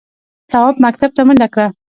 [0.51, 1.67] تواب مکتب ته منډه کړه.